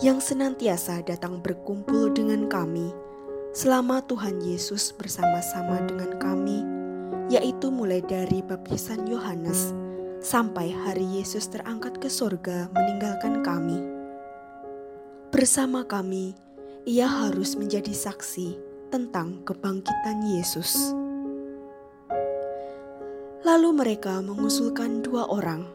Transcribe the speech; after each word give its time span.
yang 0.00 0.18
senantiasa 0.18 1.04
datang 1.04 1.44
berkumpul 1.44 2.08
dengan 2.16 2.48
kami 2.48 2.90
selama 3.52 4.00
Tuhan 4.08 4.40
Yesus 4.40 4.96
bersama-sama 4.96 5.84
dengan 5.84 6.16
kami 6.16 6.64
yaitu 7.28 7.68
mulai 7.68 8.00
dari 8.00 8.40
baptisan 8.40 9.04
Yohanes 9.04 9.76
sampai 10.22 10.70
hari 10.70 11.18
Yesus 11.18 11.50
terangkat 11.50 11.98
ke 11.98 12.06
sorga 12.06 12.70
meninggalkan 12.70 13.42
kami. 13.42 13.82
Bersama 15.34 15.82
kami, 15.82 16.38
ia 16.86 17.10
harus 17.10 17.58
menjadi 17.58 17.90
saksi 17.90 18.54
tentang 18.94 19.42
kebangkitan 19.42 20.22
Yesus. 20.22 20.94
Lalu 23.42 23.74
mereka 23.74 24.22
mengusulkan 24.22 25.02
dua 25.02 25.26
orang, 25.26 25.66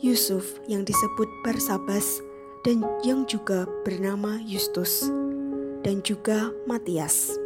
Yusuf 0.00 0.56
yang 0.64 0.88
disebut 0.88 1.28
Barsabas 1.44 2.24
dan 2.64 2.80
yang 3.04 3.28
juga 3.28 3.68
bernama 3.84 4.40
Justus, 4.48 5.04
dan 5.84 6.00
juga 6.00 6.48
Matias. 6.64 7.36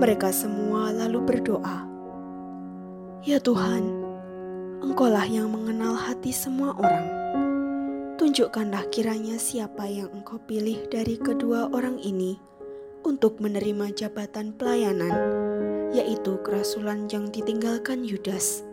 Mereka 0.00 0.28
semua 0.32 0.92
lalu 0.92 1.24
berdoa, 1.24 1.88
"Ya 3.24 3.40
Tuhan, 3.40 3.99
Engkaulah 4.80 5.28
yang 5.28 5.52
mengenal 5.52 5.92
hati 5.92 6.32
semua 6.32 6.72
orang. 6.72 7.04
Tunjukkanlah 8.16 8.88
kiranya 8.88 9.36
siapa 9.36 9.84
yang 9.84 10.08
Engkau 10.08 10.40
pilih 10.48 10.88
dari 10.88 11.20
kedua 11.20 11.68
orang 11.68 12.00
ini 12.00 12.40
untuk 13.04 13.44
menerima 13.44 13.92
jabatan 13.92 14.56
pelayanan, 14.56 15.12
yaitu 15.92 16.40
kerasulan 16.40 17.04
yang 17.12 17.28
ditinggalkan 17.28 18.08
Yudas, 18.08 18.64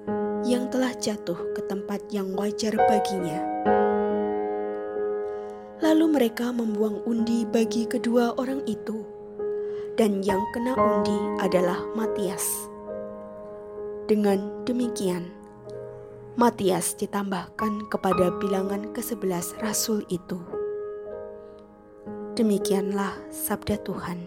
yang 0.48 0.72
telah 0.72 0.96
jatuh 0.96 1.36
ke 1.52 1.68
tempat 1.68 2.00
yang 2.08 2.32
wajar 2.40 2.80
baginya." 2.88 3.44
Lalu 5.84 6.06
mereka 6.08 6.56
membuang 6.56 7.04
undi 7.04 7.44
bagi 7.44 7.84
kedua 7.84 8.32
orang 8.40 8.64
itu 8.64 9.04
dan 10.00 10.24
yang 10.24 10.40
kena 10.56 10.72
undi 10.72 11.20
adalah 11.44 11.84
Matias. 12.00 12.48
Dengan 14.08 14.64
demikian, 14.64 15.37
Matias 16.38 16.94
ditambahkan 16.94 17.90
kepada 17.90 18.30
bilangan 18.38 18.94
ke-11 18.94 19.58
rasul 19.58 20.06
itu. 20.06 20.38
Demikianlah 22.38 23.18
sabda 23.34 23.82
Tuhan. 23.82 24.22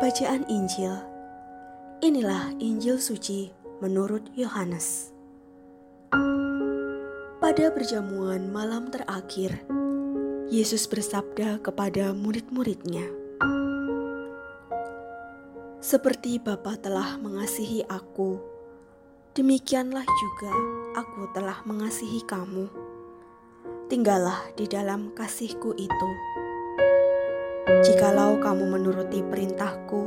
Bacaan 0.00 0.48
Injil 0.48 0.96
Inilah 2.00 2.56
Injil 2.56 2.96
suci 2.96 3.52
menurut 3.84 4.32
Yohanes. 4.32 5.12
Pada 7.36 7.68
perjamuan 7.68 8.48
malam 8.48 8.88
terakhir, 8.88 9.60
Yesus 10.50 10.90
bersabda 10.90 11.62
kepada 11.62 12.10
murid-muridnya, 12.10 13.06
"Seperti 15.78 16.42
Bapa 16.42 16.74
telah 16.74 17.14
mengasihi 17.22 17.86
Aku, 17.86 18.42
demikianlah 19.38 20.02
juga 20.02 20.52
Aku 20.98 21.30
telah 21.30 21.62
mengasihi 21.62 22.26
kamu. 22.26 22.66
Tinggallah 23.86 24.50
di 24.58 24.66
dalam 24.66 25.14
kasihku 25.14 25.70
itu. 25.78 26.10
Jikalau 27.86 28.42
kamu 28.42 28.74
menuruti 28.74 29.22
perintahku, 29.22 30.02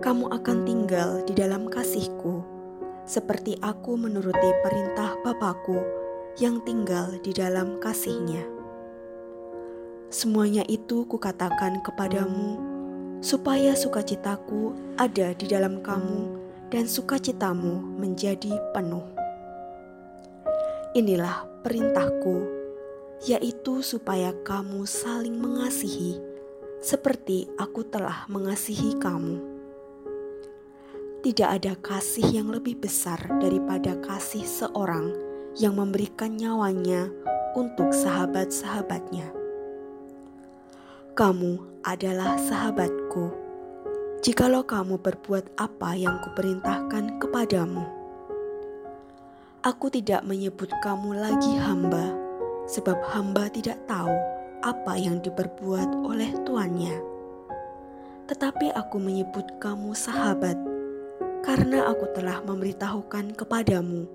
kamu 0.00 0.24
akan 0.40 0.58
tinggal 0.64 1.20
di 1.28 1.36
dalam 1.36 1.68
kasihku." 1.68 2.60
seperti 3.10 3.58
aku 3.58 3.98
menuruti 3.98 4.54
perintah 4.62 5.18
Bapakku 5.26 5.82
yang 6.38 6.62
tinggal 6.62 7.10
di 7.18 7.34
dalam 7.34 7.82
kasihnya. 7.82 8.59
Semuanya 10.10 10.66
itu 10.66 11.06
kukatakan 11.06 11.86
kepadamu, 11.86 12.58
supaya 13.22 13.78
sukacitaku 13.78 14.74
ada 14.98 15.30
di 15.38 15.46
dalam 15.46 15.78
kamu 15.86 16.34
dan 16.66 16.90
sukacitamu 16.90 17.78
menjadi 17.94 18.58
penuh. 18.74 19.06
Inilah 20.98 21.46
perintahku, 21.62 22.42
yaitu 23.22 23.86
supaya 23.86 24.34
kamu 24.42 24.82
saling 24.82 25.38
mengasihi, 25.38 26.18
seperti 26.82 27.46
aku 27.54 27.86
telah 27.86 28.26
mengasihi 28.26 28.98
kamu. 28.98 29.38
Tidak 31.22 31.46
ada 31.46 31.78
kasih 31.78 32.26
yang 32.34 32.50
lebih 32.50 32.82
besar 32.82 33.22
daripada 33.38 33.94
kasih 34.02 34.42
seorang 34.42 35.14
yang 35.54 35.78
memberikan 35.78 36.34
nyawanya 36.34 37.06
untuk 37.54 37.94
sahabat-sahabatnya. 37.94 39.39
Kamu 41.20 41.84
adalah 41.84 42.40
sahabatku, 42.40 43.28
jikalau 44.24 44.64
kamu 44.64 44.96
berbuat 45.04 45.52
apa 45.60 45.92
yang 45.92 46.16
kuperintahkan 46.24 47.20
kepadamu. 47.20 47.84
Aku 49.60 49.92
tidak 49.92 50.24
menyebut 50.24 50.72
kamu 50.80 51.20
lagi 51.20 51.60
hamba, 51.60 52.16
sebab 52.64 52.96
hamba 53.12 53.52
tidak 53.52 53.76
tahu 53.84 54.16
apa 54.64 54.96
yang 54.96 55.20
diperbuat 55.20 55.92
oleh 55.92 56.32
tuannya. 56.48 56.96
Tetapi 58.24 58.72
aku 58.72 58.96
menyebut 58.96 59.60
kamu 59.60 59.92
sahabat, 59.92 60.56
karena 61.44 61.84
aku 61.92 62.08
telah 62.16 62.40
memberitahukan 62.48 63.36
kepadamu 63.36 64.08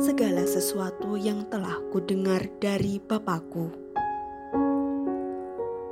segala 0.00 0.48
sesuatu 0.48 1.20
yang 1.20 1.44
telah 1.52 1.76
kudengar 1.92 2.48
dari 2.56 2.96
Bapakku. 2.96 3.85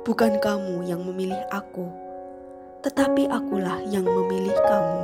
Bukan 0.05 0.37
kamu 0.37 0.85
yang 0.85 1.01
memilih 1.01 1.41
aku, 1.49 1.89
tetapi 2.85 3.25
akulah 3.25 3.81
yang 3.89 4.05
memilih 4.05 4.53
kamu. 4.53 5.03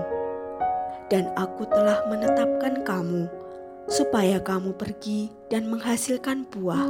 Dan 1.10 1.26
aku 1.34 1.66
telah 1.66 2.06
menetapkan 2.06 2.86
kamu 2.86 3.26
supaya 3.90 4.38
kamu 4.38 4.78
pergi 4.78 5.34
dan 5.50 5.74
menghasilkan 5.74 6.46
buah, 6.54 6.86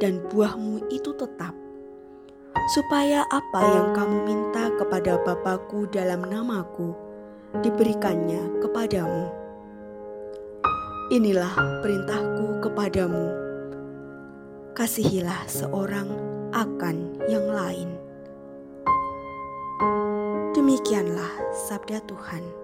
dan 0.00 0.24
buahmu 0.32 0.88
itu 0.88 1.12
tetap. 1.20 1.52
Supaya 2.72 3.28
apa 3.28 3.60
yang 3.60 3.88
kamu 3.92 4.16
minta 4.24 4.72
kepada 4.80 5.20
Bapakku 5.20 5.84
dalam 5.92 6.24
namaku, 6.24 6.96
diberikannya 7.60 8.64
kepadamu. 8.64 9.28
Inilah 11.12 11.52
perintahku 11.84 12.64
kepadamu. 12.64 13.26
Kasihilah 14.72 15.44
seorang 15.44 16.08
akan 16.54 17.18
yang 17.26 17.46
lain. 17.50 17.90
Demikianlah 20.54 21.34
sabda 21.66 21.98
Tuhan. 22.06 22.63